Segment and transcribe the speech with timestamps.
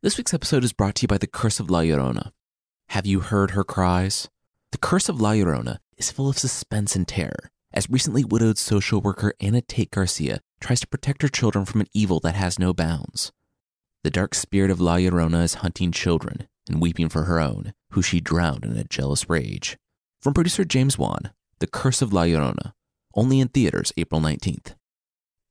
[0.00, 2.30] This week's episode is brought to you by The Curse of La Llorona.
[2.90, 4.28] Have you heard her cries?
[4.70, 9.00] The Curse of La Llorona is full of suspense and terror, as recently widowed social
[9.00, 12.72] worker Anna Tate Garcia tries to protect her children from an evil that has no
[12.72, 13.32] bounds.
[14.04, 18.00] The dark spirit of La Llorona is hunting children and weeping for her own, who
[18.00, 19.76] she drowned in a jealous rage.
[20.22, 22.72] From producer James Wan, The Curse of La Llorona,
[23.16, 24.76] only in theaters April 19th.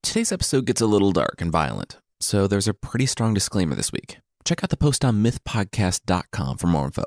[0.02, 3.92] Today's episode gets a little dark and violent, so there's a pretty strong disclaimer this
[3.92, 4.20] week.
[4.48, 7.04] Check out the post on mythpodcast.com for more info.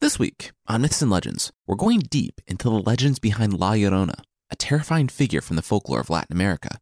[0.00, 4.22] This week on Myths and Legends, we're going deep into the legends behind La Llorona,
[4.50, 6.80] a terrifying figure from the folklore of Latin America.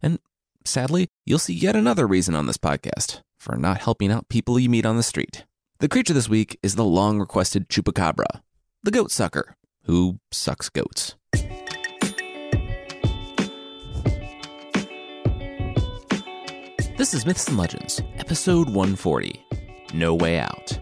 [0.00, 0.18] And
[0.64, 4.70] sadly, you'll see yet another reason on this podcast for not helping out people you
[4.70, 5.44] meet on the street.
[5.80, 8.40] The creature this week is the long requested chupacabra,
[8.82, 11.16] the goat sucker, who sucks goats.
[17.02, 19.44] This is Myths and Legends, episode 140
[19.92, 20.78] No Way Out.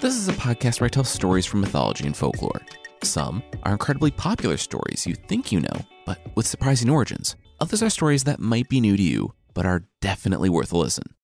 [0.00, 2.60] This is a podcast where I tell stories from mythology and folklore.
[3.02, 7.34] Some are incredibly popular stories you think you know, but with surprising origins.
[7.60, 11.15] Others are stories that might be new to you, but are definitely worth a listen.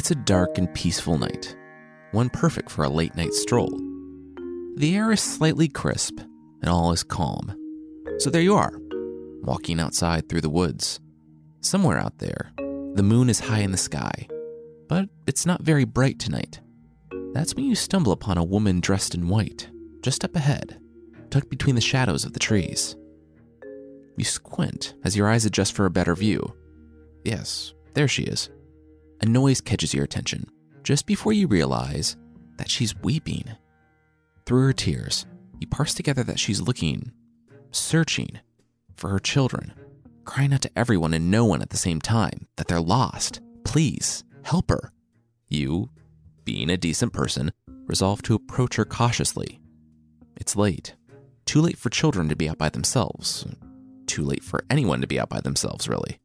[0.00, 1.54] It's a dark and peaceful night,
[2.12, 3.68] one perfect for a late night stroll.
[4.76, 6.20] The air is slightly crisp,
[6.62, 7.54] and all is calm.
[8.16, 8.80] So there you are,
[9.42, 11.00] walking outside through the woods.
[11.60, 12.50] Somewhere out there,
[12.94, 14.26] the moon is high in the sky,
[14.88, 16.60] but it's not very bright tonight.
[17.34, 19.68] That's when you stumble upon a woman dressed in white,
[20.00, 20.80] just up ahead,
[21.28, 22.96] tucked between the shadows of the trees.
[24.16, 26.54] You squint as your eyes adjust for a better view.
[27.22, 28.48] Yes, there she is.
[29.22, 30.46] A noise catches your attention
[30.82, 32.16] just before you realize
[32.56, 33.44] that she's weeping.
[34.46, 35.26] Through her tears,
[35.58, 37.12] you parse together that she's looking,
[37.70, 38.40] searching
[38.96, 39.74] for her children,
[40.24, 43.40] crying out to everyone and no one at the same time that they're lost.
[43.64, 44.90] Please help her.
[45.48, 45.90] You,
[46.44, 47.52] being a decent person,
[47.86, 49.60] resolve to approach her cautiously.
[50.36, 50.94] It's late.
[51.44, 53.44] Too late for children to be out by themselves.
[54.06, 56.18] Too late for anyone to be out by themselves, really.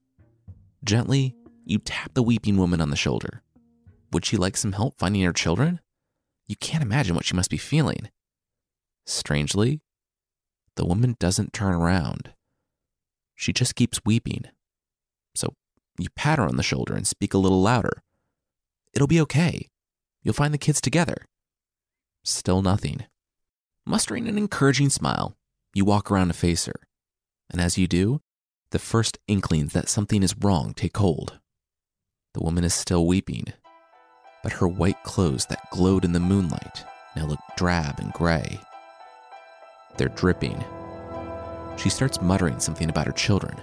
[0.83, 3.41] Gently, you tap the weeping woman on the shoulder.
[4.11, 5.81] Would she like some help finding her children?
[6.47, 8.09] You can't imagine what she must be feeling.
[9.05, 9.81] Strangely,
[10.75, 12.33] the woman doesn't turn around.
[13.35, 14.45] She just keeps weeping.
[15.33, 15.55] So
[15.97, 18.03] you pat her on the shoulder and speak a little louder.
[18.93, 19.69] It'll be okay.
[20.23, 21.25] You'll find the kids together.
[22.23, 23.05] Still nothing.
[23.85, 25.35] Mustering an encouraging smile,
[25.73, 26.79] you walk around to face her.
[27.49, 28.21] And as you do,
[28.71, 31.39] the first inklings that something is wrong take hold.
[32.35, 33.45] The woman is still weeping,
[34.43, 36.83] but her white clothes that glowed in the moonlight
[37.15, 38.59] now look drab and gray.
[39.95, 40.61] They're dripping.
[41.77, 43.55] She starts muttering something about her children,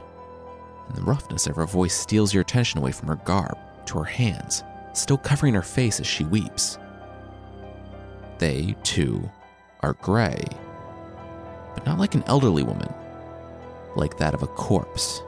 [0.88, 4.05] and the roughness of her voice steals your attention away from her garb to her
[4.05, 6.78] hands, still covering her face as she weeps.
[8.38, 9.31] They, too,
[9.81, 10.43] are gray,
[11.75, 12.91] but not like an elderly woman,
[13.97, 15.21] like that of a corpse.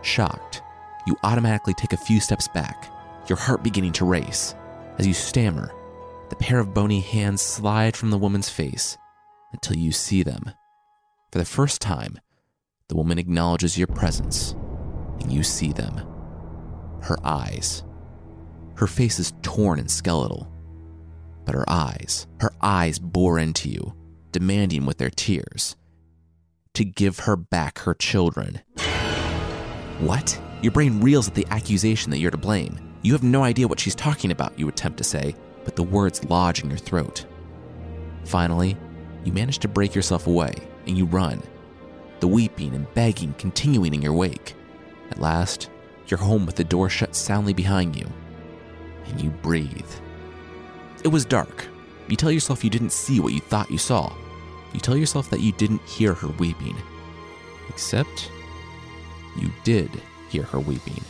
[0.00, 0.62] Shocked,
[1.06, 2.92] you automatically take a few steps back,
[3.28, 4.54] your heart beginning to race.
[4.98, 5.72] As you stammer,
[6.30, 8.98] the pair of bony hands slide from the woman's face
[9.52, 10.50] until you see them.
[11.32, 12.18] For the first time,
[12.88, 14.54] the woman acknowledges your presence,
[15.20, 15.96] and you see them.
[17.02, 17.84] Her eyes.
[18.76, 20.52] Her face is torn and skeletal,
[21.44, 23.94] but her eyes, her eyes bore into you,
[24.32, 25.76] demanding with their tears
[26.74, 28.60] to give her back her children.
[29.98, 30.38] What?
[30.62, 32.78] Your brain reels at the accusation that you're to blame.
[33.02, 35.34] You have no idea what she's talking about, you attempt to say,
[35.64, 37.26] but the words lodge in your throat.
[38.24, 38.76] Finally,
[39.24, 40.54] you manage to break yourself away
[40.86, 41.42] and you run,
[42.20, 44.54] the weeping and begging continuing in your wake.
[45.10, 45.68] At last,
[46.08, 48.06] you're home with the door shut soundly behind you,
[49.06, 49.90] and you breathe.
[51.04, 51.66] It was dark.
[52.08, 54.12] You tell yourself you didn't see what you thought you saw.
[54.72, 56.76] You tell yourself that you didn't hear her weeping.
[57.68, 58.30] Except,
[59.36, 59.90] you did
[60.28, 61.04] hear her weeping,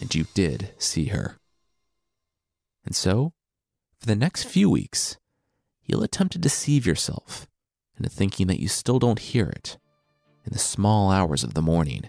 [0.00, 1.36] and you did see her.
[2.84, 3.32] And so,
[3.98, 5.16] for the next few weeks,
[5.84, 7.46] you'll attempt to deceive yourself
[7.96, 9.78] into thinking that you still don't hear it
[10.44, 12.08] in the small hours of the morning,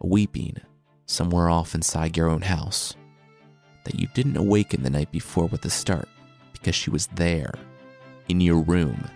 [0.00, 0.56] weeping
[1.06, 2.94] somewhere off inside your own house,
[3.84, 6.08] that you didn't awaken the night before with a start
[6.52, 7.52] because she was there,
[8.28, 9.08] in your room,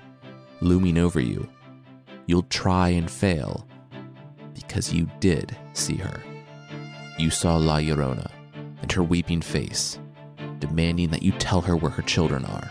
[0.61, 1.47] looming over you.
[2.27, 3.67] You'll try and fail
[4.73, 6.23] because you did see her.
[7.19, 8.31] You saw La Llorona
[8.81, 9.99] and her weeping face
[10.61, 12.71] demanding that you tell her where her children are.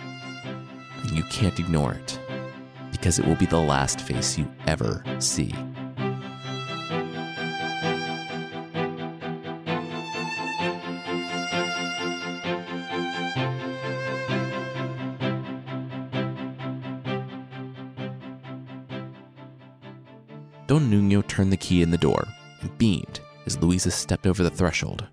[1.04, 2.20] And you can't ignore it,
[2.92, 5.54] because it will be the last face you ever see.
[20.72, 22.26] Don Nuno turned the key in the door
[22.62, 25.06] and beamed as Luisa stepped over the threshold.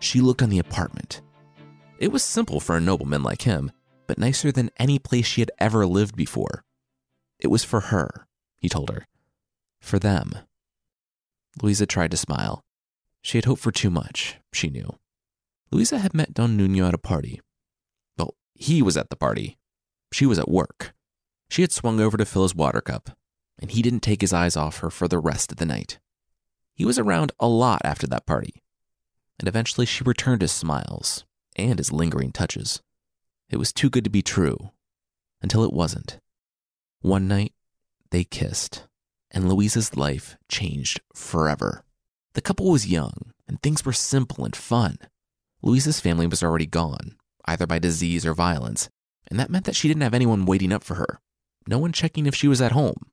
[0.00, 1.22] She looked on the apartment.
[2.00, 3.70] It was simple for a nobleman like him,
[4.08, 6.64] but nicer than any place she had ever lived before.
[7.38, 8.26] It was for her,
[8.58, 9.06] he told her.
[9.80, 10.32] For them.
[11.62, 12.64] Luisa tried to smile.
[13.22, 14.98] She had hoped for too much, she knew.
[15.70, 17.40] Luisa had met Don Nuno at a party.
[18.18, 19.56] Well, he was at the party.
[20.12, 20.94] She was at work.
[21.48, 23.16] She had swung over to fill his water cup,
[23.58, 25.98] and he didn't take his eyes off her for the rest of the night.
[26.74, 28.62] He was around a lot after that party,
[29.38, 31.24] and eventually she returned his smiles
[31.56, 32.82] and his lingering touches.
[33.48, 34.72] It was too good to be true,
[35.40, 36.18] until it wasn't.
[37.00, 37.54] One night,
[38.10, 38.86] they kissed,
[39.30, 41.84] and Louisa's life changed forever.
[42.34, 44.98] The couple was young, and things were simple and fun.
[45.62, 47.16] Louisa's family was already gone,
[47.46, 48.90] either by disease or violence,
[49.28, 51.20] and that meant that she didn't have anyone waiting up for her,
[51.66, 53.06] no one checking if she was at home,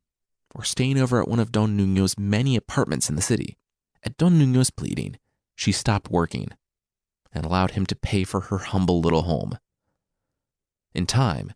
[0.55, 3.57] or staying over at one of Don Nuno's many apartments in the city.
[4.03, 5.17] At Don Nuno's pleading,
[5.55, 6.49] she stopped working
[7.31, 9.57] and allowed him to pay for her humble little home.
[10.93, 11.53] In time,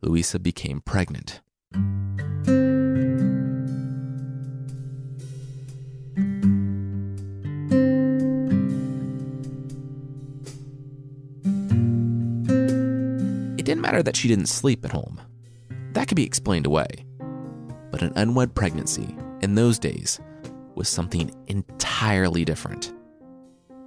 [0.00, 1.40] Luisa became pregnant.
[13.58, 15.20] It didn't matter that she didn't sleep at home.
[15.94, 17.07] That could be explained away.
[17.90, 20.20] But an unwed pregnancy in those days
[20.74, 22.92] was something entirely different.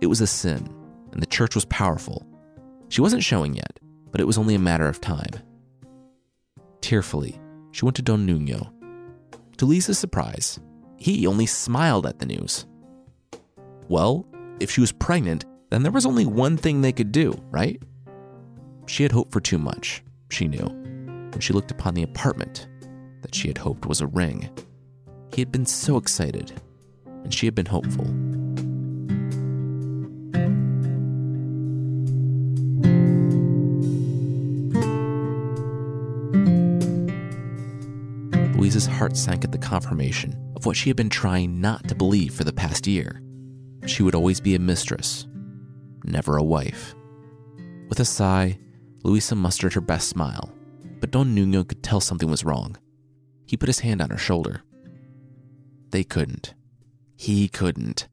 [0.01, 0.67] It was a sin,
[1.11, 2.25] and the church was powerful.
[2.89, 3.79] She wasn't showing yet,
[4.11, 5.31] but it was only a matter of time.
[6.81, 7.39] Tearfully,
[7.71, 8.73] she went to Don Nuno.
[9.57, 10.59] To Luisa's surprise,
[10.97, 12.65] he only smiled at the news.
[13.87, 14.25] Well,
[14.59, 17.81] if she was pregnant, then there was only one thing they could do, right?
[18.87, 22.67] She had hoped for too much, she knew, when she looked upon the apartment
[23.21, 24.49] that she had hoped was a ring.
[25.33, 26.59] He had been so excited,
[27.05, 28.05] and she had been hopeful.
[38.57, 42.33] Louisa's heart sank at the confirmation of what she had been trying not to believe
[42.33, 43.21] for the past year.
[43.87, 45.27] She would always be a mistress,
[46.03, 46.93] never a wife.
[47.89, 48.59] With a sigh,
[49.03, 50.53] Louisa mustered her best smile,
[50.99, 52.77] but Don Nuno could tell something was wrong.
[53.51, 54.63] He put his hand on her shoulder.
[55.89, 56.53] They couldn't.
[57.17, 58.07] He couldn't.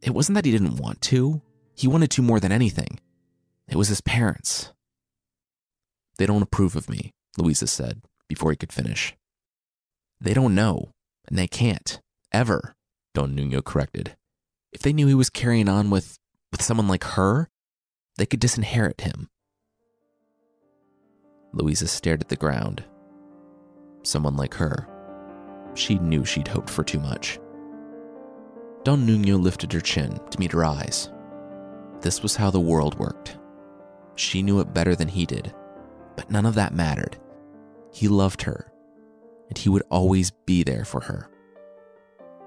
[0.00, 1.40] It wasn't that he didn't want to,
[1.76, 2.98] he wanted to more than anything.
[3.68, 4.72] It was his parents.
[6.18, 9.14] They don't approve of me, Louisa said before he could finish.
[10.20, 10.90] They don't know,
[11.28, 12.00] and they can't,
[12.32, 12.74] ever,
[13.14, 14.16] Don Nuno corrected.
[14.72, 16.18] If they knew he was carrying on with,
[16.50, 17.48] with someone like her,
[18.16, 19.28] they could disinherit him.
[21.52, 22.82] Louisa stared at the ground.
[24.02, 24.88] Someone like her.
[25.74, 27.38] She knew she'd hoped for too much.
[28.84, 31.10] Don Nuno lifted her chin to meet her eyes.
[32.00, 33.38] This was how the world worked.
[34.16, 35.54] She knew it better than he did,
[36.16, 37.16] but none of that mattered.
[37.92, 38.72] He loved her,
[39.48, 41.30] and he would always be there for her.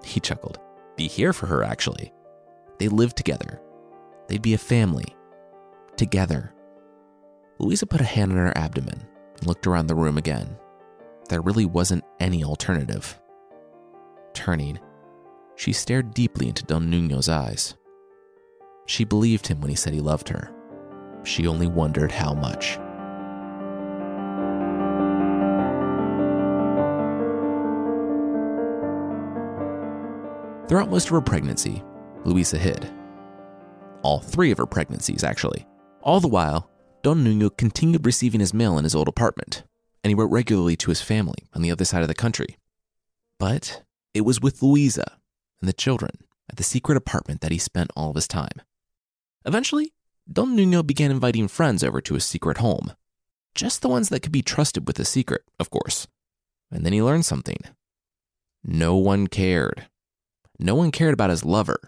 [0.04, 0.60] He chuckled.
[0.96, 2.14] Be here for her, actually.
[2.80, 3.62] They lived together.
[4.28, 5.16] They'd be a family.
[5.98, 6.54] Together.
[7.60, 9.08] Louisa put a hand on her abdomen
[9.38, 10.58] and looked around the room again.
[11.30, 13.20] There really wasn't any alternative.
[14.34, 14.80] Turning,
[15.56, 17.76] she stared deeply into Don Nuno's eyes.
[18.86, 20.52] She believed him when he said he loved her.
[21.24, 22.78] She only wondered how much.
[30.68, 31.84] Throughout most of her pregnancy,
[32.24, 32.92] Luisa hid.
[34.02, 35.66] All three of her pregnancies, actually.
[36.02, 36.70] All the while,
[37.02, 39.64] Don Nuno continued receiving his mail in his old apartment,
[40.06, 42.58] and he wrote regularly to his family on the other side of the country.
[43.40, 43.82] But
[44.14, 45.18] it was with Louisa
[45.60, 46.12] and the children
[46.48, 48.62] at the secret apartment that he spent all of his time.
[49.46, 49.94] Eventually,
[50.32, 52.92] Don Nuno began inviting friends over to his secret home.
[53.56, 56.08] Just the ones that could be trusted with a secret, of course.
[56.70, 57.58] And then he learned something.
[58.64, 59.88] No one cared.
[60.60, 61.80] No one cared about his lover,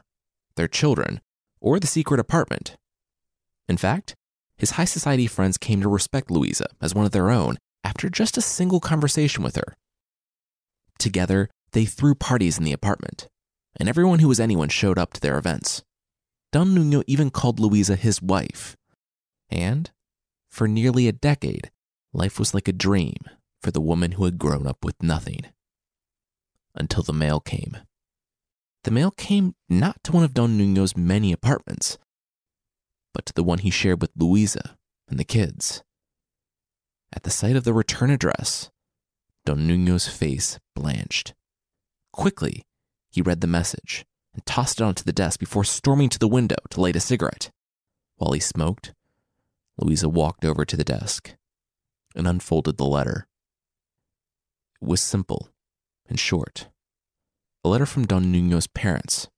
[0.56, 1.22] their children,
[1.62, 2.78] or the secret apartment.
[3.70, 4.16] In fact,
[4.58, 8.38] his high society friends came to respect Louisa as one of their own after just
[8.38, 9.77] a single conversation with her.
[11.00, 13.29] Together, they threw parties in the apartment,
[13.79, 15.84] and everyone who was anyone showed up to their events.
[16.51, 18.75] Don Nuno even called Louisa his wife.
[19.50, 19.89] And
[20.50, 21.72] for nearly a decade,
[22.12, 23.15] life was like a dream
[23.62, 25.46] for the woman who had grown up with nothing.
[26.75, 27.77] Until the mail came.
[28.84, 31.98] The mail came not to one of Don Nuno's many apartments,
[33.13, 34.77] but to the one he shared with Luisa
[35.08, 35.84] and the kids.
[37.14, 38.70] At the sight of the return address,
[39.46, 41.34] Don Nuno's face blanched.
[42.12, 42.66] Quickly,
[43.10, 46.58] he read the message and tossed it onto the desk before storming to the window
[46.70, 47.50] to light a cigarette.
[48.18, 48.94] While he smoked,
[49.78, 51.36] Luisa walked over to the desk
[52.16, 53.28] and unfolded the letter.
[54.82, 55.50] It was simple
[56.10, 56.68] and short.
[57.64, 59.30] A letter from Don Nuno's parents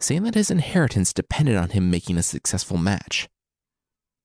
[0.00, 3.28] saying that his inheritance depended on him making a successful match.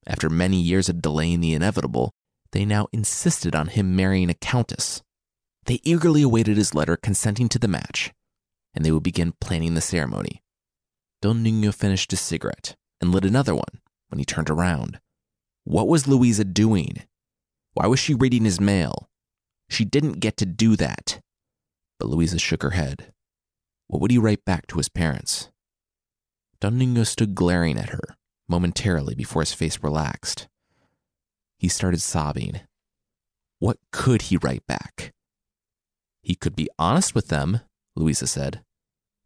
[0.06, 2.14] After many years of delaying the inevitable,
[2.54, 5.02] they now insisted on him marrying a countess.
[5.66, 8.14] They eagerly awaited his letter consenting to the match,
[8.74, 10.44] and they would begin planning the ceremony.
[11.22, 15.00] Don Nuno finished his cigarette and lit another one when he turned around.
[15.64, 17.04] What was Louisa doing?
[17.74, 19.10] Why was she reading his mail?
[19.70, 21.22] She didn't get to do that.
[21.98, 23.14] But Louisa shook her head.
[23.88, 25.50] What would he write back to his parents?
[26.60, 28.16] Don Nuno stood glaring at her
[28.48, 30.48] momentarily before his face relaxed.
[31.64, 32.60] He started sobbing.
[33.60, 35.14] What could he write back?
[36.22, 37.62] He could be honest with them,
[37.96, 38.66] Luisa said.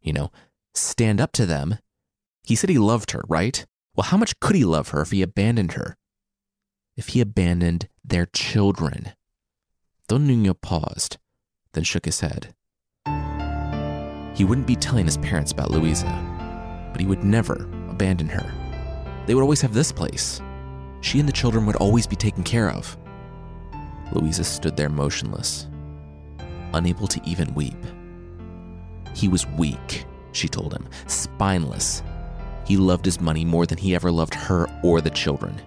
[0.00, 0.30] You know,
[0.72, 1.78] stand up to them.
[2.44, 3.66] He said he loved her, right?
[3.96, 5.96] Well, how much could he love her if he abandoned her?
[6.96, 9.14] If he abandoned their children?
[10.06, 11.18] Don Nuno paused,
[11.72, 12.54] then shook his head.
[14.36, 19.24] He wouldn't be telling his parents about Luisa, but he would never abandon her.
[19.26, 20.40] They would always have this place.
[21.00, 22.96] She and the children would always be taken care of.
[24.12, 25.66] Louisa stood there motionless,
[26.72, 27.76] unable to even weep.
[29.14, 32.02] He was weak, she told him, spineless.
[32.66, 35.60] He loved his money more than he ever loved her or the children.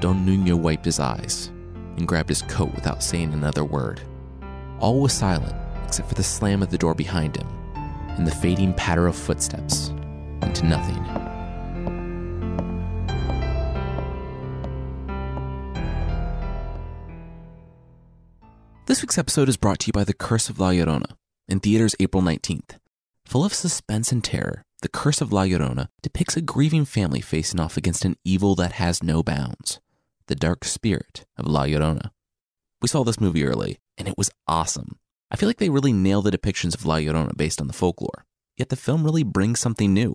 [0.00, 1.48] Don Nuno wiped his eyes
[1.96, 4.00] and grabbed his coat without saying another word.
[4.80, 5.54] All was silent
[5.84, 7.46] except for the slam of the door behind him
[8.16, 9.88] and the fading patter of footsteps
[10.42, 11.33] into nothing.
[18.94, 21.16] This week's episode is brought to you by The Curse of La Llorona
[21.48, 22.78] in theaters April 19th.
[23.26, 27.58] Full of suspense and terror, The Curse of La Llorona depicts a grieving family facing
[27.58, 29.80] off against an evil that has no bounds
[30.28, 32.12] the dark spirit of La Llorona.
[32.80, 35.00] We saw this movie early, and it was awesome.
[35.28, 38.24] I feel like they really nail the depictions of La Llorona based on the folklore,
[38.56, 40.14] yet the film really brings something new.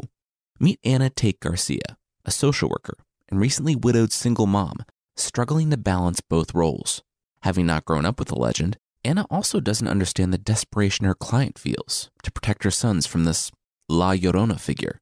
[0.58, 2.96] Meet Anna Tate Garcia, a social worker
[3.28, 4.78] and recently widowed single mom,
[5.18, 7.04] struggling to balance both roles.
[7.44, 11.58] Having not grown up with the legend, Anna also doesn't understand the desperation her client
[11.58, 13.52] feels to protect her sons from this
[13.88, 15.00] La Llorona figure.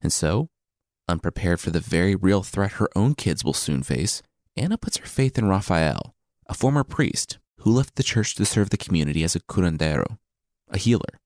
[0.00, 0.48] And so,
[1.06, 4.22] unprepared for the very real threat her own kids will soon face,
[4.56, 6.14] Anna puts her faith in Rafael,
[6.46, 10.18] a former priest who left the church to serve the community as a curandero,
[10.70, 11.20] a healer.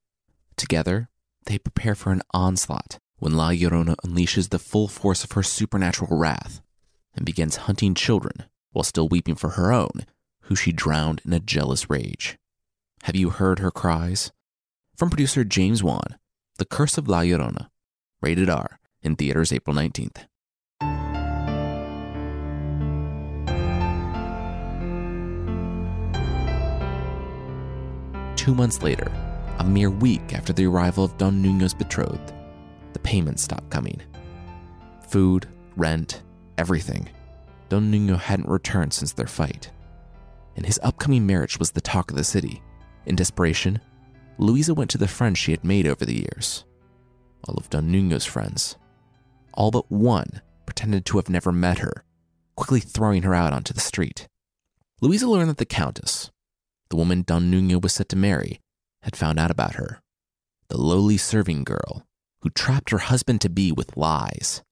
[0.57, 1.09] Together,
[1.47, 6.17] they prepare for an onslaught when La Llorona unleashes the full force of her supernatural
[6.17, 6.61] wrath
[7.15, 10.05] and begins hunting children while still weeping for her own
[10.51, 12.37] who she drowned in a jealous rage.
[13.05, 14.33] Have you heard her cries?
[14.97, 16.19] From producer James Wan,
[16.59, 17.69] The Curse of La Llorona,
[18.21, 20.27] rated R, in theaters April 19th.
[28.37, 29.13] Two months later,
[29.61, 32.33] a mere week after the arrival of Don Nuno's betrothed,
[32.93, 34.03] the payments stopped coming.
[35.11, 36.23] Food, rent,
[36.59, 37.09] everything.
[37.69, 39.71] Don Nuno hadn't returned since their fight
[40.57, 42.63] and his upcoming marriage was the talk of the city.
[43.07, 43.81] In desperation,
[44.39, 46.65] Louisa went to the friends she had made over the years.
[47.45, 48.77] All of Don Nuno's friends.
[49.55, 52.05] All but one pretended to have never met her,
[52.57, 54.29] quickly throwing her out onto the street.
[55.01, 56.31] Louisa learned that the Countess,
[56.91, 58.61] the woman Don Nuno was set to marry,
[59.03, 60.01] had found out about her.
[60.69, 62.07] The lowly serving girl
[62.43, 64.63] who trapped her husband to be with lies.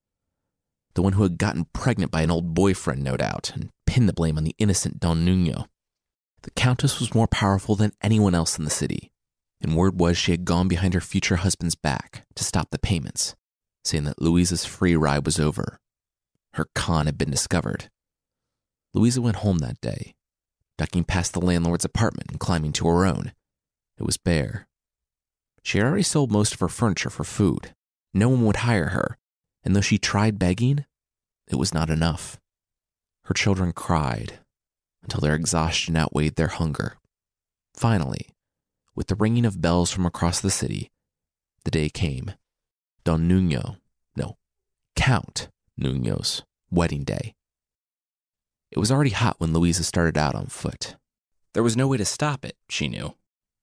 [0.98, 4.12] The one who had gotten pregnant by an old boyfriend, no doubt, and pinned the
[4.12, 5.66] blame on the innocent Don Nuno.
[6.42, 9.12] The Countess was more powerful than anyone else in the city,
[9.60, 13.36] and word was she had gone behind her future husband's back to stop the payments,
[13.84, 15.78] saying that Louisa's free ride was over.
[16.54, 17.90] Her con had been discovered.
[18.92, 20.16] Louisa went home that day,
[20.78, 23.30] ducking past the landlord's apartment and climbing to her own.
[23.98, 24.66] It was bare.
[25.62, 27.72] She had already sold most of her furniture for food.
[28.12, 29.16] No one would hire her,
[29.62, 30.84] and though she tried begging,
[31.50, 32.38] it was not enough.
[33.24, 34.38] Her children cried
[35.02, 36.96] until their exhaustion outweighed their hunger.
[37.74, 38.30] Finally,
[38.94, 40.90] with the ringing of bells from across the city,
[41.64, 42.32] the day came.
[43.04, 43.76] Don Nuno,
[44.16, 44.36] no,
[44.96, 47.34] Count Nuno's wedding day.
[48.70, 50.96] It was already hot when Louisa started out on foot.
[51.54, 53.14] There was no way to stop it, she knew.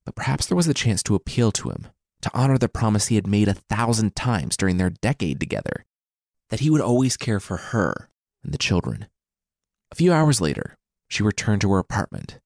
[0.06, 1.88] But perhaps there was a chance to appeal to him,
[2.22, 5.86] to honor the promise he had made a thousand times during their decade together
[6.50, 8.10] that he would always care for her
[8.44, 9.08] and the children.
[9.92, 12.40] A few hours later, she returned to her apartment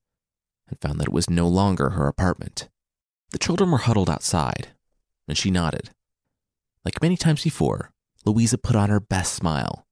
[0.68, 2.70] and found that it was no longer her apartment.
[3.32, 4.70] The children were huddled outside,
[5.28, 5.92] and she nodded.
[6.86, 7.92] Like many times before,
[8.26, 9.86] Louisa put on her best smile.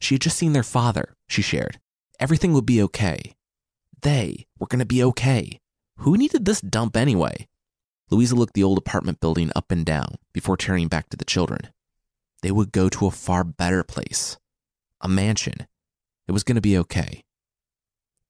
[0.00, 1.80] She had just seen their father, she shared.
[2.20, 3.34] Everything would be okay.
[4.02, 5.60] They were going to be okay.
[5.98, 7.48] Who needed this dump anyway?
[8.10, 11.70] Louisa looked the old apartment building up and down before turning back to the children.
[12.44, 14.36] They would go to a far better place,
[15.00, 15.66] a mansion.
[16.28, 17.24] It was going to be okay.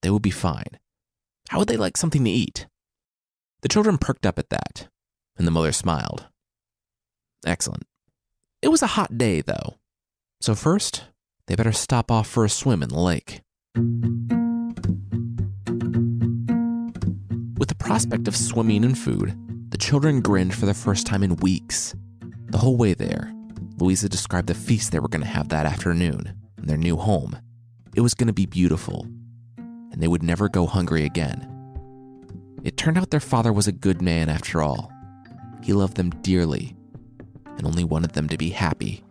[0.03, 0.79] They would be fine.
[1.49, 2.69] How would they like something to eat?
[3.63, 4.87] The children perked up at that,
[5.37, 6.27] and the mother smiled.
[7.45, 7.89] Excellent.
[8.63, 9.79] It was a hot day, though.
[10.41, 11.07] So, first,
[11.49, 13.41] they better stop off for a swim in the lake.
[17.59, 19.37] With the prospect of swimming and food,
[19.71, 21.97] the children grinned for the first time in weeks.
[22.51, 23.35] The whole way there,
[23.85, 27.39] Louisa described the feast they were going to have that afternoon in their new home.
[27.95, 29.07] It was going to be beautiful,
[29.59, 31.51] and they would never go hungry again.
[32.63, 34.91] It turned out their father was a good man after all.
[35.63, 36.75] He loved them dearly
[37.59, 39.05] and only wanted them to be happy.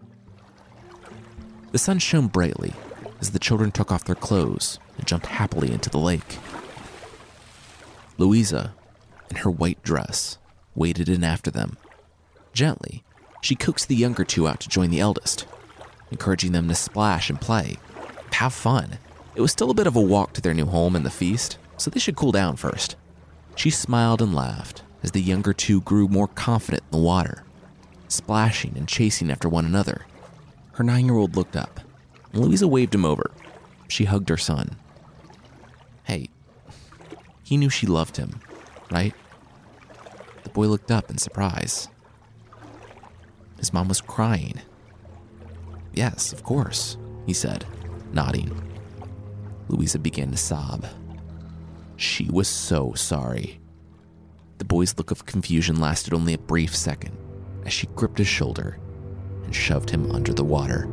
[1.72, 2.74] The sun shone brightly
[3.22, 6.40] as the children took off their clothes and jumped happily into the lake.
[8.18, 8.74] Louisa,
[9.30, 10.40] in her white dress,
[10.74, 11.78] waded in after them.
[12.54, 13.04] Gently,
[13.44, 15.46] she coaxed the younger two out to join the eldest,
[16.12, 17.78] encouraging them to splash and play,
[18.32, 18.98] have fun.
[19.36, 21.58] It was still a bit of a walk to their new home and the feast,
[21.76, 22.96] so they should cool down first.
[23.56, 27.44] She smiled and laughed as the younger two grew more confident in the water,
[28.08, 30.06] splashing and chasing after one another.
[30.74, 31.82] Her nine year old looked up,
[32.32, 33.32] and Louisa waved him over.
[33.90, 34.78] She hugged her son.
[36.06, 36.30] Hey,
[37.44, 38.40] he knew she loved him,
[38.90, 39.14] right?
[40.44, 41.90] The boy looked up in surprise.
[43.64, 44.60] His mom was crying.
[45.94, 47.66] Yes, of course, he said,
[48.12, 48.52] nodding.
[49.70, 50.86] Louisa began to sob.
[51.96, 53.62] She was so sorry.
[54.58, 57.16] The boy's look of confusion lasted only a brief second
[57.66, 58.78] as she gripped his shoulder
[59.46, 60.88] and shoved him under the water.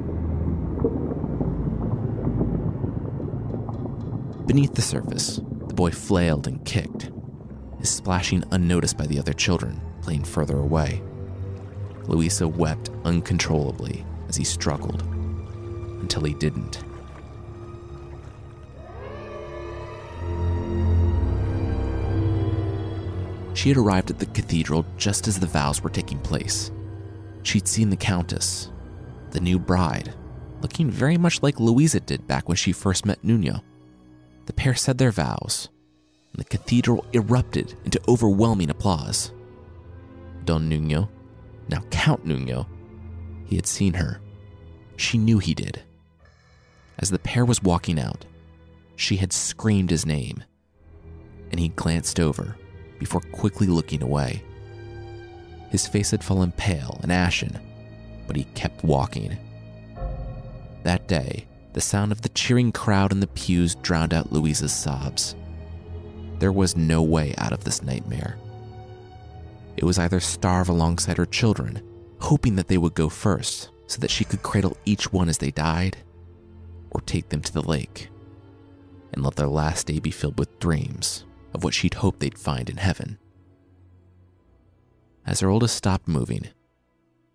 [4.46, 7.10] Beneath the surface, the boy flailed and kicked,
[7.80, 11.02] his splashing unnoticed by the other children playing further away.
[12.06, 15.02] Louisa wept uncontrollably as he struggled
[16.00, 16.82] until he didn't.
[23.54, 26.70] She had arrived at the cathedral just as the vows were taking place.
[27.42, 28.70] She'd seen the Countess,
[29.32, 30.14] the new bride,
[30.62, 33.62] looking very much like Louisa did back when she first met Nuno.
[34.46, 35.68] The pair said their vows,
[36.32, 39.32] and the cathedral erupted into overwhelming applause.
[40.44, 41.10] Don Nuno,
[41.70, 42.66] now Count Nuno,
[43.46, 44.20] he had seen her.
[44.96, 45.82] She knew he did.
[46.98, 48.26] As the pair was walking out,
[48.96, 50.44] she had screamed his name,
[51.50, 52.56] and he glanced over
[52.98, 54.42] before quickly looking away.
[55.70, 57.58] His face had fallen pale and ashen,
[58.26, 59.38] but he kept walking.
[60.82, 65.34] That day, the sound of the cheering crowd in the pews drowned out Louisa's sobs.
[66.38, 68.38] There was no way out of this nightmare.
[69.76, 71.82] It was either starve alongside her children,
[72.20, 75.50] hoping that they would go first so that she could cradle each one as they
[75.50, 75.96] died,
[76.90, 78.08] or take them to the lake
[79.12, 82.70] and let their last day be filled with dreams of what she'd hoped they'd find
[82.70, 83.18] in heaven.
[85.26, 86.48] As her oldest stopped moving,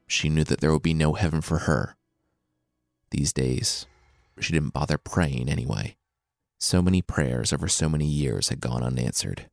[0.07, 1.95] she knew that there would be no heaven for her.
[3.11, 3.85] These days,
[4.39, 5.95] she didn't bother praying anyway.
[6.59, 9.49] So many prayers over so many years had gone unanswered.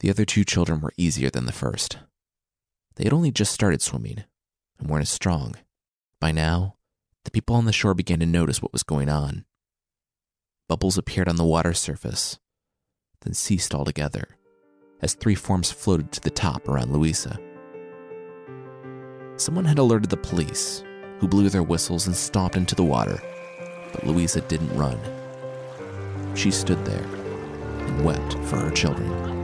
[0.00, 1.98] The other two children were easier than the first.
[2.96, 4.24] They had only just started swimming
[4.78, 5.54] and weren't as strong.
[6.20, 6.76] By now,
[7.24, 9.44] the people on the shore began to notice what was going on.
[10.68, 12.38] Bubbles appeared on the water surface,
[13.22, 14.36] then ceased altogether
[15.02, 17.38] as three forms floated to the top around Louisa.
[19.36, 20.82] Someone had alerted the police,
[21.18, 23.20] who blew their whistles and stomped into the water,
[23.92, 24.98] but Louisa didn't run.
[26.34, 29.35] She stood there and wept for her children.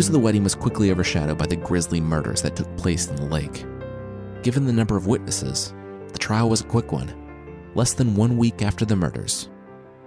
[0.00, 3.16] News of the wedding was quickly overshadowed by the grisly murders that took place in
[3.16, 3.66] the lake.
[4.42, 5.74] Given the number of witnesses,
[6.10, 7.12] the trial was a quick one.
[7.74, 9.50] Less than one week after the murders,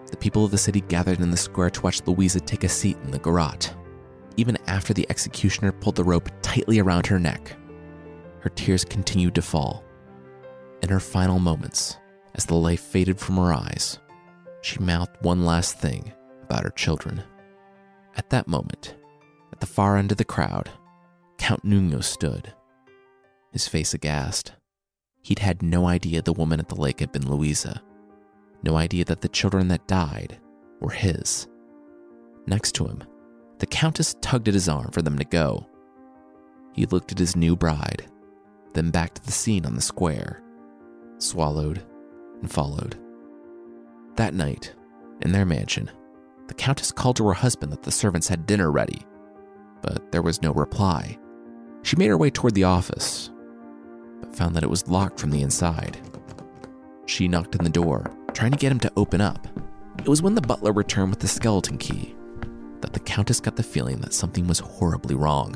[0.09, 2.97] the people of the city gathered in the square to watch Louisa take a seat
[3.03, 3.71] in the garrote,
[4.35, 7.55] even after the executioner pulled the rope tightly around her neck.
[8.39, 9.83] Her tears continued to fall.
[10.81, 11.97] In her final moments,
[12.33, 13.99] as the life faded from her eyes,
[14.63, 17.21] she mouthed one last thing about her children.
[18.17, 18.95] At that moment,
[19.53, 20.71] at the far end of the crowd,
[21.37, 22.51] Count Nuno stood,
[23.51, 24.53] his face aghast.
[25.21, 27.79] He'd had no idea the woman at the lake had been Louisa,
[28.63, 30.39] no idea that the children that died
[30.81, 31.47] were his.
[32.47, 33.03] Next to him,
[33.59, 35.67] the Countess tugged at his arm for them to go.
[36.73, 38.07] He looked at his new bride,
[38.73, 40.41] then back to the scene on the square,
[41.19, 41.85] swallowed,
[42.41, 42.97] and followed.
[44.15, 44.73] That night,
[45.21, 45.91] in their mansion,
[46.47, 49.05] the Countess called to her husband that the servants had dinner ready,
[49.83, 51.19] but there was no reply.
[51.83, 53.29] She made her way toward the office,
[54.19, 55.97] but found that it was locked from the inside.
[57.05, 59.47] She knocked on the door, trying to get him to open up.
[59.99, 62.15] It was when the butler returned with the skeleton key
[62.81, 65.53] that the Countess got the feeling that something was horribly wrong.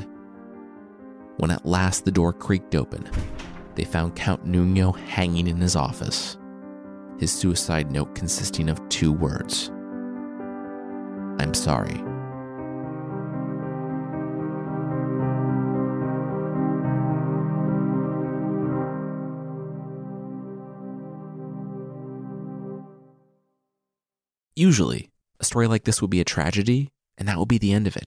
[1.37, 3.09] When at last the door creaked open,
[3.75, 6.37] they found Count Nuno hanging in his office,
[7.19, 9.71] his suicide note consisting of two words
[11.39, 12.01] I'm sorry.
[24.58, 27.86] Usually, a story like this would be a tragedy, and that would be the end
[27.86, 28.06] of it.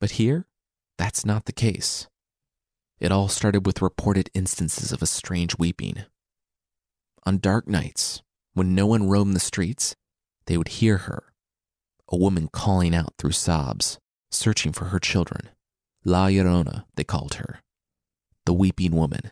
[0.00, 0.44] But here,
[0.98, 2.08] that's not the case.
[2.98, 6.02] It all started with reported instances of a strange weeping.
[7.24, 8.20] On dark nights,
[8.52, 9.94] when no one roamed the streets,
[10.46, 11.32] they would hear her,
[12.08, 14.00] a woman calling out through sobs,
[14.32, 15.50] searching for her children.
[16.04, 17.60] La Llorona, they called her,
[18.44, 19.30] the weeping woman.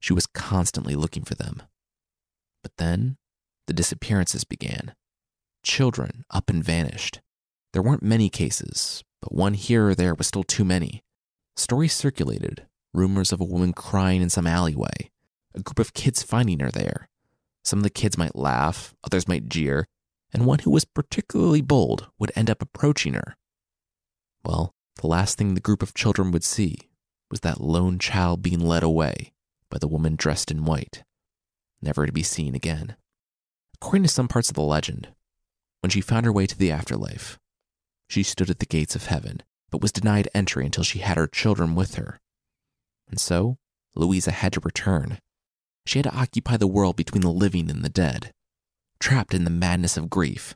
[0.00, 1.62] She was constantly looking for them.
[2.62, 3.18] But then
[3.66, 4.94] the disappearances began.
[5.62, 7.20] Children up and vanished.
[7.72, 11.02] There weren't many cases, but one here or there was still too many.
[11.56, 15.10] Stories circulated, rumors of a woman crying in some alleyway,
[15.54, 17.08] a group of kids finding her there.
[17.64, 19.86] Some of the kids might laugh, others might jeer,
[20.32, 23.36] and one who was particularly bold would end up approaching her.
[24.44, 26.76] Well, the last thing the group of children would see
[27.30, 29.32] was that lone child being led away
[29.70, 31.04] by the woman dressed in white,
[31.80, 32.96] never to be seen again.
[33.74, 35.08] According to some parts of the legend,
[35.82, 37.38] when she found her way to the afterlife,
[38.08, 41.26] she stood at the gates of heaven, but was denied entry until she had her
[41.26, 42.20] children with her.
[43.08, 43.56] And so,
[43.94, 45.18] Louisa had to return.
[45.84, 48.32] She had to occupy the world between the living and the dead,
[49.00, 50.54] trapped in the madness of grief,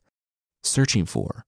[0.62, 1.44] searching for,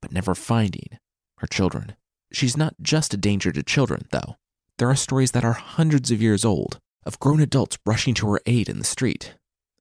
[0.00, 0.98] but never finding,
[1.38, 1.94] her children.
[2.32, 4.36] She's not just a danger to children, though.
[4.78, 8.40] There are stories that are hundreds of years old of grown adults rushing to her
[8.46, 9.34] aid in the street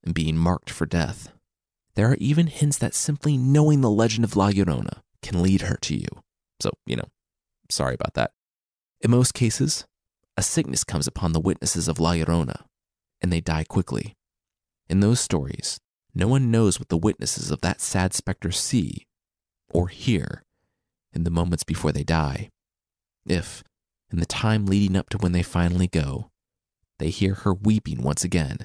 [0.04, 1.32] and being marked for death.
[2.00, 5.76] There are even hints that simply knowing the legend of La Llorona can lead her
[5.82, 6.08] to you.
[6.62, 7.10] So, you know,
[7.70, 8.32] sorry about that.
[9.02, 9.84] In most cases,
[10.38, 12.62] a sickness comes upon the witnesses of La Llorona,
[13.20, 14.14] and they die quickly.
[14.88, 15.78] In those stories,
[16.16, 19.06] no one knows what the witnesses of that sad specter see
[19.70, 20.44] or hear
[21.12, 22.48] in the moments before they die.
[23.26, 23.62] If,
[24.10, 26.30] in the time leading up to when they finally go,
[26.98, 28.60] they hear her weeping once again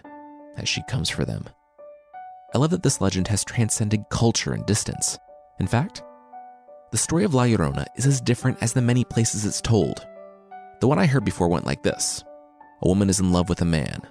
[0.57, 1.49] as she comes for them.
[2.55, 5.19] I love that this legend has transcended culture and distance.
[5.59, 6.05] In fact,
[6.93, 10.07] the story of La Llorona is as different as the many places it's told.
[10.81, 12.23] The one I heard before went like this
[12.83, 14.03] A woman is in love with a man,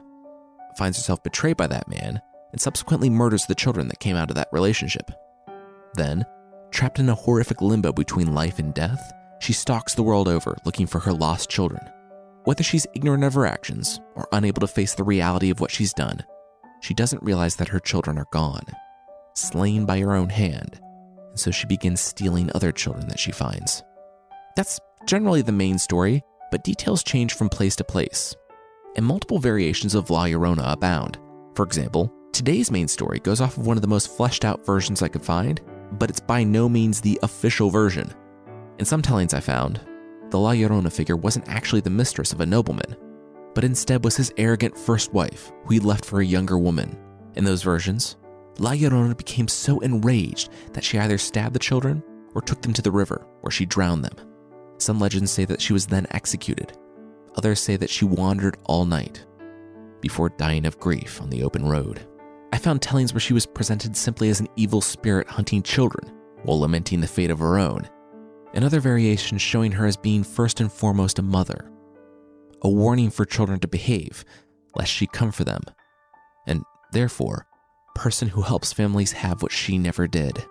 [0.77, 4.35] finds herself betrayed by that man, and subsequently murders the children that came out of
[4.35, 5.09] that relationship.
[5.93, 6.25] Then,
[6.71, 10.87] trapped in a horrific limbo between life and death, she stalks the world over looking
[10.87, 11.89] for her lost children.
[12.43, 15.93] Whether she's ignorant of her actions or unable to face the reality of what she's
[15.93, 16.25] done,
[16.83, 18.65] she doesn't realize that her children are gone,
[19.35, 20.81] slain by her own hand,
[21.29, 23.81] and so she begins stealing other children that she finds.
[24.57, 28.35] That's generally the main story, but details change from place to place,
[28.97, 31.19] and multiple variations of La Llorona abound.
[31.55, 35.01] For example, today's main story goes off of one of the most fleshed out versions
[35.01, 35.61] I could find,
[35.93, 38.13] but it's by no means the official version.
[38.77, 39.79] In some tellings I found,
[40.31, 42.97] the La Llorona figure wasn't actually the mistress of a nobleman,
[43.53, 46.97] but instead was his arrogant first wife, who he left for a younger woman.
[47.35, 48.17] In those versions,
[48.59, 52.03] La Llorona became so enraged that she either stabbed the children
[52.35, 54.15] or took them to the river, where she drowned them.
[54.77, 56.77] Some legends say that she was then executed.
[57.35, 59.25] Others say that she wandered all night
[60.01, 62.05] before dying of grief on the open road.
[62.51, 66.13] I found tellings where she was presented simply as an evil spirit hunting children
[66.43, 67.89] while lamenting the fate of her own,
[68.53, 71.72] and other variations showing her as being first and foremost a mother
[72.63, 74.23] a warning for children to behave,
[74.75, 75.61] lest she come for them,
[76.47, 77.45] and therefore
[77.95, 80.45] person who helps families have what she never did.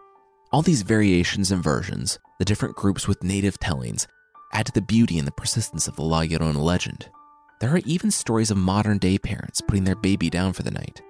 [0.52, 4.06] All these variations and versions, the different groups with native tellings,
[4.52, 7.08] add to the beauty and the persistence of the La Llorona legend.
[7.60, 11.00] There are even stories of modern day parents putting their baby down for the night,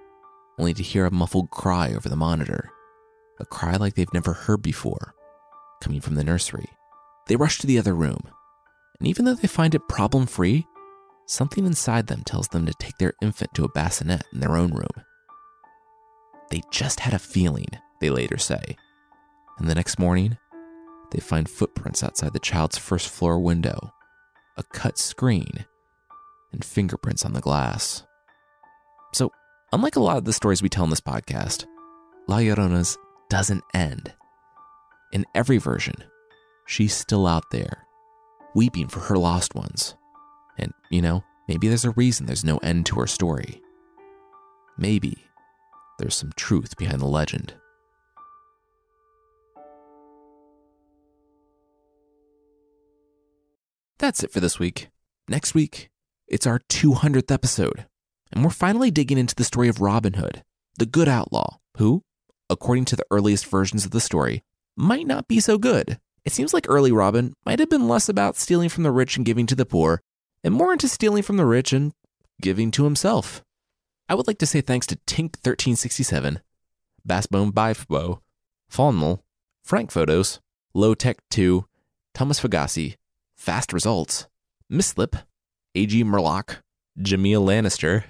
[0.57, 2.69] only to hear a muffled cry over the monitor.
[3.39, 5.13] A cry like they've never heard before,
[5.81, 6.69] coming from the nursery.
[7.27, 8.21] They rush to the other room,
[8.99, 10.65] and even though they find it problem free,
[11.25, 14.71] something inside them tells them to take their infant to a bassinet in their own
[14.73, 15.05] room.
[16.49, 17.67] They just had a feeling,
[17.99, 18.75] they later say.
[19.57, 20.37] And the next morning,
[21.11, 23.93] they find footprints outside the child's first floor window,
[24.57, 25.65] a cut screen,
[26.51, 28.03] and fingerprints on the glass.
[29.13, 29.31] So,
[29.71, 31.65] unlike a lot of the stories we tell in this podcast,
[32.27, 32.97] La Llorona's
[33.29, 34.13] doesn't end.
[35.11, 35.95] In every version,
[36.65, 37.85] she's still out there,
[38.55, 39.95] weeping for her lost ones.
[40.57, 43.61] And, you know, maybe there's a reason there's no end to her story.
[44.77, 45.25] Maybe
[45.99, 47.53] there's some truth behind the legend.
[53.99, 54.89] That's it for this week.
[55.29, 55.89] Next week,
[56.27, 57.85] it's our 200th episode,
[58.31, 60.43] and we're finally digging into the story of Robin Hood,
[60.77, 62.03] the good outlaw, who,
[62.49, 64.43] according to the earliest versions of the story,
[64.75, 65.99] might not be so good.
[66.25, 69.25] It seems like early Robin might have been less about stealing from the rich and
[69.25, 70.01] giving to the poor,
[70.43, 71.93] and more into stealing from the rich and
[72.41, 73.43] giving to himself.
[74.09, 76.41] I would like to say thanks to Tink1367,
[77.05, 78.19] Bassbone Bifbo,
[78.71, 79.19] Faunmal,
[79.63, 80.39] Frank Photos,
[80.73, 81.65] Low Tech 2,
[82.13, 82.97] Thomas Fagasi,
[83.37, 84.27] Fast Results,
[84.71, 85.23] Mislip,
[85.75, 86.03] A.G.
[86.03, 86.57] Murlock,
[86.99, 88.03] Jameel Lannister,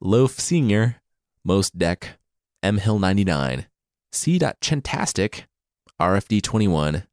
[0.00, 0.96] Loaf Sr.,
[1.44, 2.18] Most Deck,
[2.62, 3.66] M Hill 99,
[4.12, 5.46] C.Chentastic,
[6.00, 7.06] RFD21,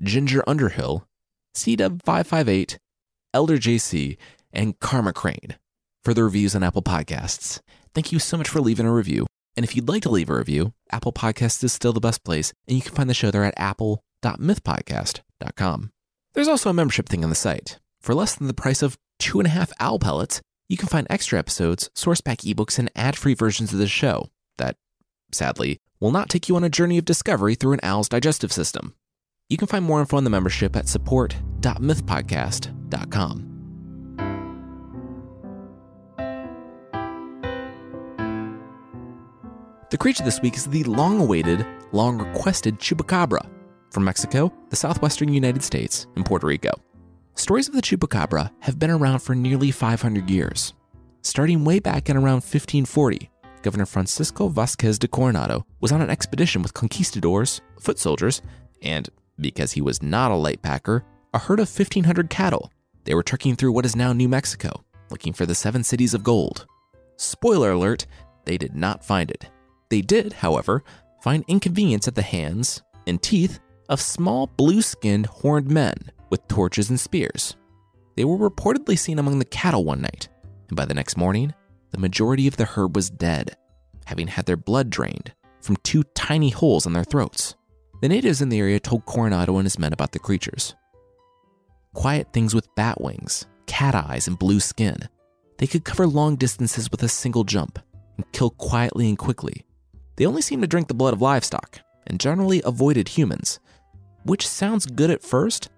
[0.00, 1.06] Ginger Underhill,
[1.54, 2.78] C.Dub558,
[3.34, 4.16] Elder JC,
[4.52, 5.56] and Karma Crane
[6.04, 7.60] for the reviews on Apple Podcasts.
[7.92, 9.26] Thank you so much for leaving a review.
[9.56, 12.52] And if you'd like to leave a review, Apple Podcasts is still the best place,
[12.66, 15.90] and you can find the show there at apple.mythpodcast.com.
[16.34, 17.78] There's also a membership thing on the site.
[18.00, 21.06] For less than the price of two and a half owl pellets, you can find
[21.10, 24.76] extra episodes, source pack ebooks, and ad free versions of the show that,
[25.32, 28.94] sadly, will not take you on a journey of discovery through an owl's digestive system.
[29.50, 33.50] You can find more info on the membership at support.mythpodcast.com.
[39.90, 43.46] The creature this week is the long awaited, long requested chupacabra
[43.90, 46.72] from Mexico, the southwestern United States, and Puerto Rico.
[47.34, 50.72] Stories of the chupacabra have been around for nearly 500 years.
[51.22, 53.30] Starting way back in around 1540,
[53.62, 58.42] Governor Francisco Vasquez de Coronado was on an expedition with conquistadors, foot soldiers,
[58.82, 59.08] and,
[59.40, 62.70] because he was not a light packer, a herd of 1,500 cattle.
[63.04, 66.24] They were trekking through what is now New Mexico, looking for the seven cities of
[66.24, 66.66] gold.
[67.16, 68.06] Spoiler alert,
[68.44, 69.50] they did not find it.
[69.90, 70.82] They did, however,
[71.22, 75.94] find inconvenience at the hands and teeth of small blue skinned horned men
[76.30, 77.56] with torches and spears.
[78.16, 80.28] They were reportedly seen among the cattle one night,
[80.68, 81.54] and by the next morning,
[81.90, 83.56] the majority of the herd was dead,
[84.06, 87.54] having had their blood drained from two tiny holes in their throats.
[88.00, 90.74] The natives in the area told Coronado and his men about the creatures.
[91.94, 94.96] Quiet things with bat wings, cat eyes, and blue skin.
[95.58, 97.78] They could cover long distances with a single jump
[98.16, 99.64] and kill quietly and quickly.
[100.16, 103.60] They only seemed to drink the blood of livestock and generally avoided humans,
[104.24, 105.70] which sounds good at first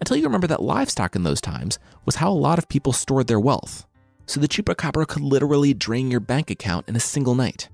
[0.00, 3.26] until you remember that livestock in those times was how a lot of people stored
[3.26, 3.86] their wealth.
[4.26, 7.68] So the chupacabra could literally drain your bank account in a single night.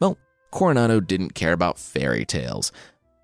[0.00, 0.18] Well,
[0.50, 2.70] Coronado didn't care about fairy tales,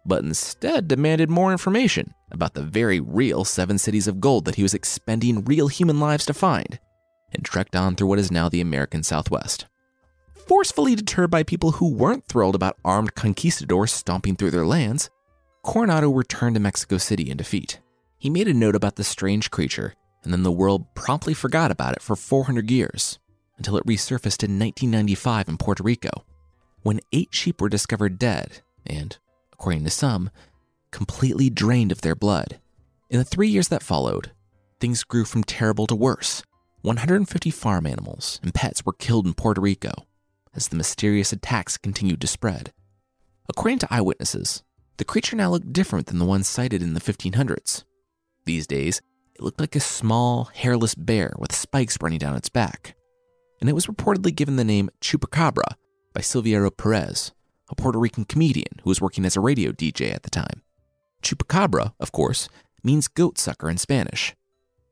[0.09, 4.63] but instead demanded more information about the very real seven cities of gold that he
[4.63, 6.81] was expending real human lives to find,
[7.33, 9.67] and trekked on through what is now the American Southwest.
[10.47, 15.11] Forcefully deterred by people who weren't thrilled about armed conquistadors stomping through their lands,
[15.63, 17.81] Coronado returned to Mexico City in defeat.
[18.17, 19.95] He made a note about the strange creature,
[20.25, 23.19] and then the world promptly forgot about it for 400 years,
[23.59, 26.25] until it resurfaced in 1995 in Puerto Rico,
[26.83, 29.19] when eight sheep were discovered dead and,
[29.59, 30.31] according to some,
[30.93, 32.61] completely drained of their blood.
[33.11, 34.31] In the three years that followed,
[34.81, 36.43] things grew from terrible to worse.
[36.83, 39.93] 150 farm animals and pets were killed in Puerto Rico
[40.55, 42.73] as the mysterious attacks continued to spread.
[43.49, 44.63] According to eyewitnesses,
[44.99, 47.85] the creature now looked different than the one sighted in the 1500s.
[48.45, 49.01] These days,
[49.35, 52.95] it looked like a small, hairless bear with spikes running down its back.
[53.61, 55.75] And it was reportedly given the name Chupacabra
[56.13, 57.33] by Silverio Perez,
[57.69, 60.63] a Puerto Rican comedian who was working as a radio DJ at the time.
[61.23, 62.49] Chupacabra, of course,
[62.83, 64.35] means goat sucker in Spanish,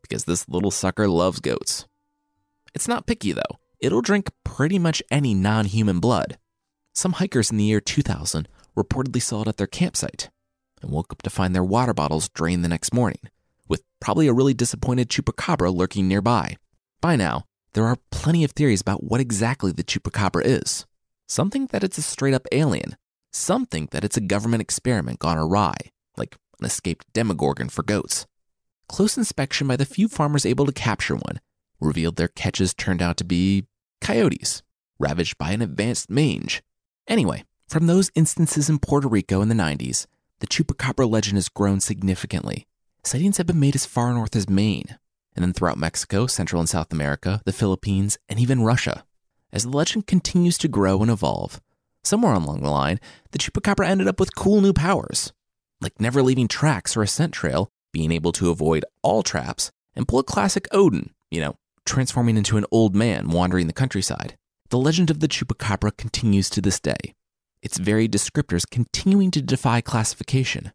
[0.03, 1.87] because this little sucker loves goats.
[2.75, 3.59] It's not picky, though.
[3.81, 6.39] It'll drink pretty much any non human blood.
[6.93, 10.31] Some hikers in the year 2000 reportedly saw it at their campsite
[10.83, 13.21] and woke up to find their water bottles drained the next morning,
[13.69, 16.57] with probably a really disappointed chupacabra lurking nearby.
[17.01, 20.87] By now, there are plenty of theories about what exactly the chupacabra is.
[21.27, 22.97] Some think that it's a straight up alien.
[23.33, 25.75] Some think that it's a government experiment gone awry,
[26.17, 28.27] like an escaped demogorgon for goats.
[28.89, 31.41] Close inspection by the few farmers able to capture one
[31.81, 33.67] revealed their catches turned out to be
[34.01, 34.63] coyotes,
[34.99, 36.63] ravaged by an advanced mange.
[37.09, 40.07] Anyway, from those instances in Puerto Rico in the 90s,
[40.39, 42.67] the chupacabra legend has grown significantly.
[43.03, 44.99] Sightings have been made as far north as Maine,
[45.35, 49.05] and then throughout Mexico, Central and South America, the Philippines, and even Russia.
[49.53, 51.61] As the legend continues to grow and evolve,
[52.03, 55.33] somewhere along the line, the chupacabra ended up with cool new powers,
[55.81, 60.07] like never leaving tracks or a scent trail, being able to avoid all traps, and
[60.07, 64.37] pull a classic Odin, you know, transforming into an old man wandering the countryside.
[64.71, 67.15] The legend of the chupacabra continues to this day,
[67.63, 70.73] its varied descriptors continuing to defy classification.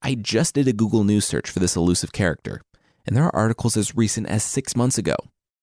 [0.00, 2.62] I just did a Google News search for this elusive character,
[3.04, 5.16] and there are articles as recent as six months ago.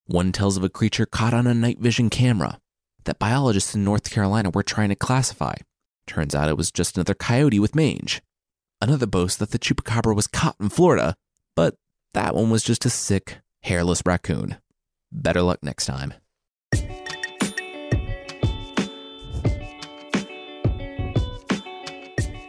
[0.10, 2.60] One tells of a creature caught on a night vision camera
[3.04, 5.54] that biologists in North Carolina were trying to classify.
[6.08, 8.24] Turns out it was just another coyote with mange.
[8.82, 11.14] Another boasts that the chupacabra was caught in Florida,
[11.56, 11.76] but
[12.16, 14.58] that one was just a sick, hairless raccoon.
[15.12, 16.16] Better luck next time.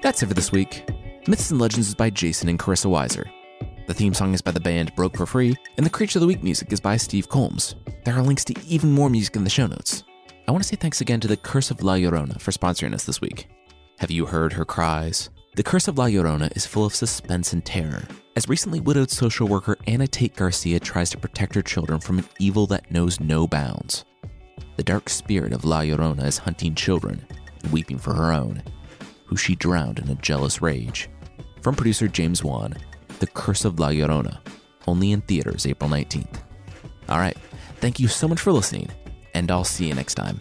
[0.00, 0.88] That's it for this week.
[1.26, 3.30] Myths and Legends is by Jason and Carissa Weiser.
[3.90, 6.28] The theme song is by the band Broke for Free, and the Creature of the
[6.28, 7.74] Week music is by Steve Combs.
[8.04, 10.04] There are links to even more music in the show notes.
[10.46, 13.04] I want to say thanks again to the Curse of La Llorona for sponsoring us
[13.04, 13.48] this week.
[13.98, 15.30] Have you heard her cries?
[15.56, 18.04] The Curse of La Llorona is full of suspense and terror,
[18.36, 22.28] as recently widowed social worker Anna Tate Garcia tries to protect her children from an
[22.38, 24.04] evil that knows no bounds.
[24.76, 27.26] The dark spirit of La Llorona is hunting children,
[27.64, 28.62] and weeping for her own,
[29.26, 31.08] who she drowned in a jealous rage.
[31.60, 32.76] From producer James Wan,
[33.20, 34.38] The Curse of La Llorona,
[34.86, 36.40] only in theaters April 19th.
[37.08, 37.36] All right,
[37.80, 38.88] thank you so much for listening,
[39.34, 40.40] and I'll see you next time.